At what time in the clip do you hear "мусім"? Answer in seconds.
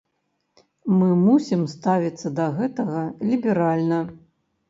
1.25-1.61